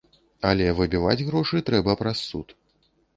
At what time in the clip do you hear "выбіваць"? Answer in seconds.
0.79-1.25